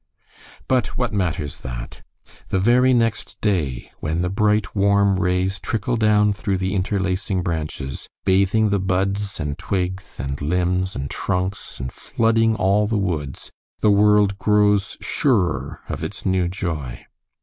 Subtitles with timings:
[0.67, 2.01] But what matters that?
[2.47, 8.07] The very next day, when the bright, warm rays trickle down through the interlacing branches,
[8.25, 13.51] bathing the buds and twigs and limbs and trunks and flooding all the woods,
[13.81, 17.05] the world grows surer of its new joy.